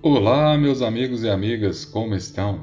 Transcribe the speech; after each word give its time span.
Olá, 0.00 0.56
meus 0.56 0.80
amigos 0.80 1.24
e 1.24 1.28
amigas, 1.28 1.84
como 1.84 2.14
estão? 2.14 2.60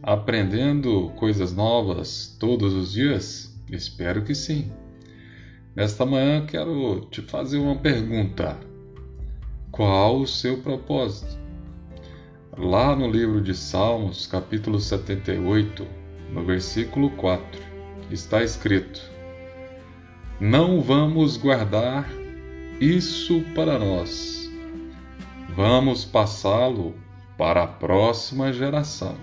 Aprendendo 0.00 1.10
coisas 1.16 1.52
novas 1.52 2.36
todos 2.38 2.72
os 2.74 2.92
dias? 2.92 3.52
Espero 3.68 4.22
que 4.22 4.36
sim. 4.36 4.70
Nesta 5.74 6.06
manhã 6.06 6.46
quero 6.46 7.00
te 7.10 7.22
fazer 7.22 7.58
uma 7.58 7.74
pergunta: 7.74 8.56
Qual 9.72 10.20
o 10.20 10.28
seu 10.28 10.58
propósito? 10.58 11.36
Lá 12.56 12.94
no 12.94 13.10
livro 13.10 13.40
de 13.40 13.52
Salmos, 13.52 14.28
capítulo 14.28 14.78
78, 14.78 15.84
no 16.32 16.44
versículo 16.44 17.10
4, 17.16 17.62
está 18.12 18.44
escrito: 18.44 19.02
Não 20.40 20.80
vamos 20.80 21.36
guardar 21.36 22.08
isso 22.80 23.40
para 23.56 23.76
nós 23.76 24.45
Vamos 25.56 26.04
passá-lo 26.04 26.94
para 27.38 27.62
a 27.62 27.66
próxima 27.66 28.52
geração. 28.52 29.14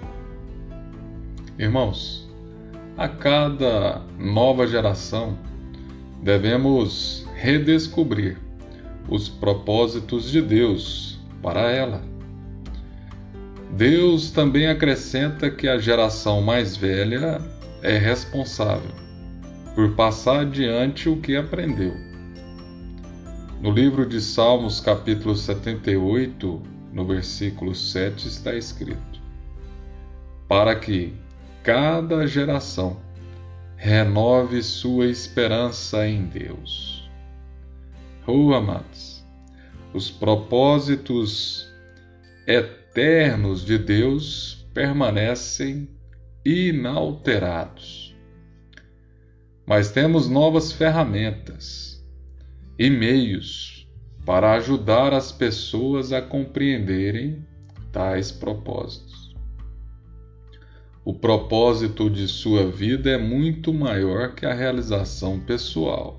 Irmãos, 1.60 2.28
a 2.98 3.08
cada 3.08 4.02
nova 4.18 4.66
geração 4.66 5.38
devemos 6.24 7.24
redescobrir 7.36 8.40
os 9.08 9.30
propósitos 9.30 10.32
de 10.32 10.41
Deus 10.41 11.20
para 11.40 11.72
ela. 11.72 12.02
Deus 13.77 14.32
também 14.32 14.66
acrescenta 14.66 15.52
que 15.52 15.68
a 15.68 15.77
geração 15.77 16.41
mais 16.41 16.76
velha 16.76 17.40
é 17.84 18.00
responsável 18.00 18.91
por 19.76 19.91
passar 19.91 20.40
adiante 20.40 21.07
o 21.07 21.18
que 21.18 21.35
aprendeu 21.35 21.94
no 23.64 23.72
livro 23.72 24.06
de 24.06 24.20
Salmos, 24.20 24.82
capítulo 24.82 25.34
78, 25.38 26.62
no 26.92 27.06
versículo 27.06 27.74
7, 27.74 28.28
está 28.28 28.54
escrito: 28.54 29.22
Para 30.50 30.76
que 30.76 31.14
cada 31.64 32.28
geração 32.28 33.00
renove 33.78 34.62
sua 34.62 35.06
esperança 35.06 36.06
em 36.06 36.26
Deus. 36.26 37.10
Oh, 38.28 38.54
amados, 38.54 39.24
os 39.94 40.12
propósitos 40.12 41.66
eternos 42.46 43.64
de 43.64 43.78
Deus 43.78 44.68
permanecem 44.74 45.88
inalterados. 46.44 48.14
Mas 49.66 49.90
temos 49.90 50.28
novas 50.28 50.74
ferramentas 50.74 51.93
e 52.77 52.90
meios 52.90 53.88
para 54.26 54.54
ajudar 54.54 55.13
as 55.13 55.32
pessoas 55.32 56.12
a 56.12 56.21
compreenderem 56.21 57.46
tais 57.91 58.32
propósitos. 58.32 59.35
O 61.05 61.13
propósito 61.13 62.10
de 62.10 62.27
sua 62.27 62.66
vida 62.66 63.10
é 63.10 63.18
muito 63.18 63.74
maior 63.74 64.34
que 64.34 64.46
a 64.46 64.53
realização 64.53 65.40
pessoal, 65.40 66.18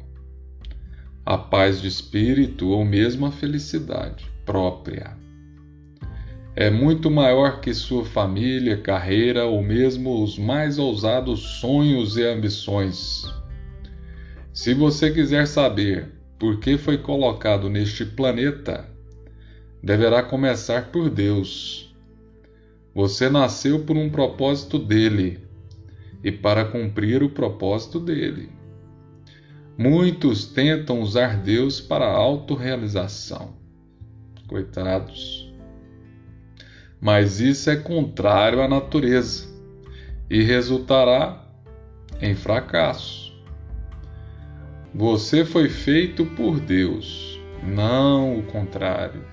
a 1.24 1.38
paz 1.38 1.80
de 1.80 1.88
espírito 1.88 2.68
ou 2.68 2.84
mesmo 2.84 3.24
a 3.24 3.32
felicidade 3.32 4.30
própria. 4.44 5.16
É 6.54 6.70
muito 6.70 7.10
maior 7.10 7.60
que 7.60 7.72
sua 7.72 8.04
família, 8.04 8.76
carreira 8.76 9.46
ou 9.46 9.62
mesmo 9.62 10.22
os 10.22 10.38
mais 10.38 10.78
ousados 10.78 11.40
sonhos 11.60 12.16
e 12.18 12.22
ambições. 12.22 13.24
Se 14.52 14.74
você 14.74 15.10
quiser 15.10 15.46
saber 15.46 16.12
porque 16.44 16.76
foi 16.76 16.98
colocado 16.98 17.70
neste 17.70 18.04
planeta, 18.04 18.86
deverá 19.82 20.22
começar 20.22 20.92
por 20.92 21.08
Deus. 21.08 21.96
Você 22.94 23.30
nasceu 23.30 23.86
por 23.86 23.96
um 23.96 24.10
propósito 24.10 24.78
dele 24.78 25.40
e 26.22 26.30
para 26.30 26.66
cumprir 26.66 27.22
o 27.22 27.30
propósito 27.30 27.98
dele. 27.98 28.50
Muitos 29.78 30.44
tentam 30.44 31.00
usar 31.00 31.38
Deus 31.38 31.80
para 31.80 32.04
autorrealização. 32.04 33.54
Coitados. 34.46 35.50
Mas 37.00 37.40
isso 37.40 37.70
é 37.70 37.76
contrário 37.76 38.60
à 38.60 38.68
natureza 38.68 39.48
e 40.28 40.42
resultará 40.42 41.42
em 42.20 42.34
fracasso. 42.34 43.23
Você 44.94 45.44
foi 45.44 45.68
feito 45.68 46.24
por 46.24 46.60
Deus, 46.60 47.40
não 47.64 48.38
o 48.38 48.42
contrário. 48.44 49.24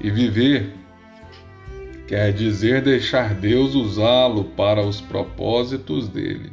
E 0.00 0.08
viver 0.08 0.72
quer 2.06 2.32
dizer 2.32 2.80
deixar 2.80 3.34
Deus 3.34 3.74
usá-lo 3.74 4.44
para 4.44 4.86
os 4.86 5.00
propósitos 5.00 6.08
dele. 6.08 6.52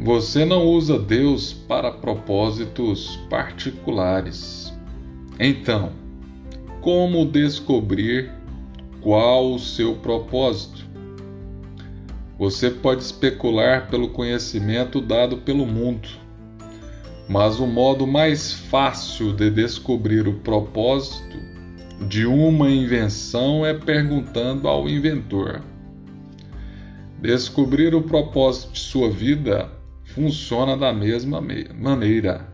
Você 0.00 0.46
não 0.46 0.64
usa 0.64 0.98
Deus 0.98 1.52
para 1.52 1.92
propósitos 1.92 3.16
particulares. 3.28 4.72
Então, 5.38 5.92
como 6.80 7.26
descobrir 7.26 8.32
qual 9.02 9.52
o 9.52 9.58
seu 9.58 9.96
propósito? 9.96 10.93
Você 12.38 12.68
pode 12.70 13.02
especular 13.02 13.88
pelo 13.88 14.08
conhecimento 14.08 15.00
dado 15.00 15.38
pelo 15.38 15.64
mundo, 15.64 16.08
mas 17.28 17.60
o 17.60 17.66
modo 17.66 18.06
mais 18.06 18.52
fácil 18.52 19.32
de 19.32 19.50
descobrir 19.50 20.26
o 20.26 20.40
propósito 20.40 21.38
de 22.08 22.26
uma 22.26 22.68
invenção 22.68 23.64
é 23.64 23.72
perguntando 23.72 24.66
ao 24.66 24.88
inventor. 24.88 25.62
Descobrir 27.20 27.94
o 27.94 28.02
propósito 28.02 28.72
de 28.72 28.80
sua 28.80 29.10
vida 29.10 29.70
funciona 30.04 30.76
da 30.76 30.92
mesma 30.92 31.40
maneira. 31.40 32.48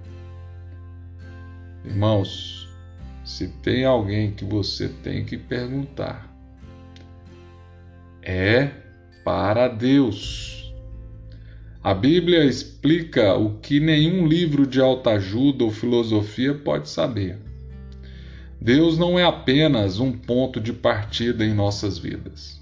Irmãos, 1.85 2.69
se 3.25 3.49
tem 3.63 3.87
alguém 3.87 4.33
que 4.33 4.45
você 4.45 4.89
tem 4.89 5.25
que 5.25 5.39
perguntar, 5.39 6.31
é 8.23 8.71
para 9.25 9.69
Deus. 9.69 10.73
A 11.83 11.95
Bíblia 11.95 12.45
explica 12.45 13.35
o 13.35 13.59
que 13.59 13.81
nenhum 13.81 14.27
livro 14.27 14.67
de 14.67 14.81
autoajuda 14.81 15.65
ou 15.65 15.71
filosofia 15.71 16.55
pode 16.55 16.89
saber. 16.89 17.39
Deus 18.61 18.99
não 18.99 19.19
é 19.19 19.25
apenas 19.25 19.99
um 19.99 20.13
ponto 20.13 20.61
de 20.61 20.73
partida 20.73 21.45
em 21.45 21.55
nossas 21.55 21.97
vidas. 21.97 22.61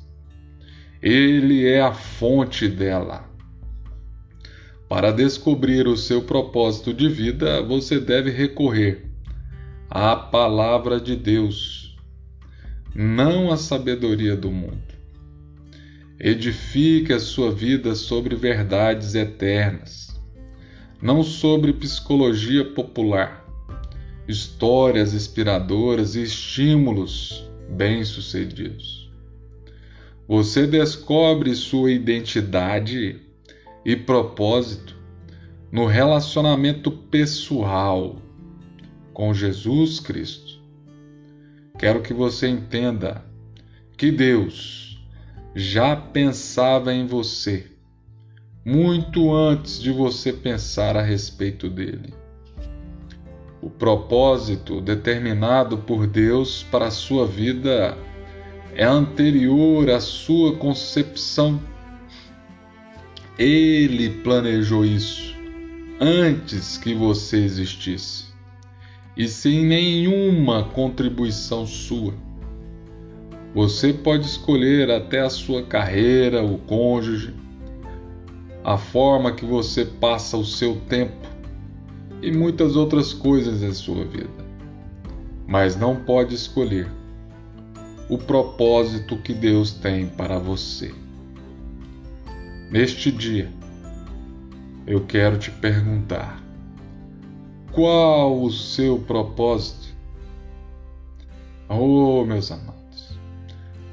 Ele 1.02 1.66
é 1.66 1.80
a 1.80 1.92
fonte 1.92 2.68
dela. 2.68 3.28
Para 4.88 5.10
descobrir 5.10 5.88
o 5.88 5.96
seu 5.96 6.22
propósito 6.22 6.94
de 6.94 7.08
vida, 7.08 7.60
você 7.62 7.98
deve 7.98 8.30
recorrer 8.30 9.04
à 9.90 10.14
palavra 10.14 11.00
de 11.00 11.16
Deus, 11.16 11.96
não 12.94 13.50
à 13.50 13.56
sabedoria 13.56 14.36
do 14.36 14.50
mundo. 14.50 14.97
Edifique 16.20 17.12
a 17.12 17.20
sua 17.20 17.52
vida 17.52 17.94
sobre 17.94 18.34
verdades 18.34 19.14
eternas, 19.14 20.20
não 21.00 21.22
sobre 21.22 21.72
psicologia 21.72 22.64
popular, 22.72 23.46
histórias 24.26 25.14
inspiradoras 25.14 26.16
e 26.16 26.24
estímulos 26.24 27.48
bem-sucedidos. 27.70 29.08
Você 30.26 30.66
descobre 30.66 31.54
sua 31.54 31.92
identidade 31.92 33.20
e 33.84 33.94
propósito 33.94 34.96
no 35.70 35.86
relacionamento 35.86 36.90
pessoal 36.90 38.20
com 39.12 39.32
Jesus 39.32 40.00
Cristo. 40.00 40.60
Quero 41.78 42.02
que 42.02 42.12
você 42.12 42.48
entenda 42.48 43.24
que 43.96 44.10
Deus 44.10 44.87
já 45.58 45.96
pensava 45.96 46.94
em 46.94 47.04
você, 47.04 47.66
muito 48.64 49.34
antes 49.34 49.82
de 49.82 49.90
você 49.90 50.32
pensar 50.32 50.96
a 50.96 51.02
respeito 51.02 51.68
dele. 51.68 52.14
O 53.60 53.68
propósito 53.68 54.80
determinado 54.80 55.78
por 55.78 56.06
Deus 56.06 56.62
para 56.70 56.86
a 56.86 56.90
sua 56.92 57.26
vida 57.26 57.98
é 58.72 58.84
anterior 58.84 59.90
à 59.90 59.98
sua 59.98 60.54
concepção. 60.54 61.60
Ele 63.36 64.10
planejou 64.10 64.84
isso 64.84 65.34
antes 66.00 66.78
que 66.78 66.94
você 66.94 67.38
existisse 67.38 68.26
e 69.16 69.26
sem 69.26 69.64
nenhuma 69.64 70.62
contribuição 70.62 71.66
sua. 71.66 72.27
Você 73.58 73.92
pode 73.92 74.24
escolher 74.24 74.88
até 74.88 75.18
a 75.18 75.28
sua 75.28 75.64
carreira, 75.64 76.44
o 76.44 76.58
cônjuge, 76.58 77.34
a 78.62 78.78
forma 78.78 79.32
que 79.32 79.44
você 79.44 79.84
passa 79.84 80.36
o 80.36 80.44
seu 80.44 80.76
tempo 80.82 81.26
e 82.22 82.30
muitas 82.30 82.76
outras 82.76 83.12
coisas 83.12 83.60
em 83.60 83.72
sua 83.72 84.04
vida. 84.04 84.46
mas 85.44 85.74
não 85.74 85.96
pode 85.96 86.36
escolher 86.36 86.88
o 88.08 88.16
propósito 88.16 89.16
que 89.16 89.34
Deus 89.34 89.72
tem 89.72 90.06
para 90.06 90.38
você. 90.38 90.94
Neste 92.70 93.10
dia, 93.10 93.52
eu 94.86 95.04
quero 95.04 95.36
te 95.36 95.50
perguntar: 95.50 96.40
qual 97.72 98.40
o 98.40 98.52
seu 98.52 99.00
propósito? 99.00 99.88
Oh, 101.68 102.24
meus 102.24 102.52
amados, 102.52 102.77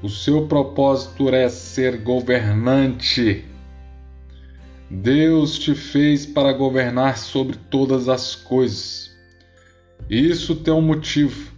o 0.02 0.10
seu 0.10 0.48
propósito 0.48 1.30
é 1.30 1.50
ser 1.50 1.98
governante. 1.98 3.46
Deus 4.90 5.58
te 5.58 5.74
fez 5.74 6.26
para 6.26 6.54
governar 6.54 7.18
sobre 7.18 7.58
todas 7.70 8.08
as 8.08 8.36
coisas. 8.36 9.16
Isso 10.10 10.56
tem 10.56 10.74
um 10.74 10.82
motivo. 10.82 11.52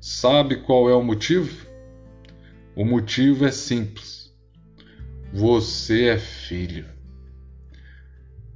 Sabe 0.00 0.56
qual 0.56 0.88
é 0.88 0.94
o 0.94 1.02
motivo? 1.02 1.66
O 2.76 2.84
motivo 2.84 3.44
é 3.44 3.50
simples. 3.50 4.32
Você 5.32 6.04
é 6.04 6.18
filho. 6.18 6.86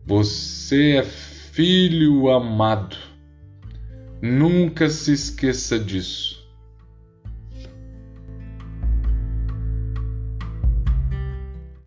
Você 0.05 0.97
é 0.97 1.03
filho 1.03 2.29
amado. 2.31 2.97
Nunca 4.23 4.89
se 4.89 5.13
esqueça 5.13 5.79
disso. 5.79 6.36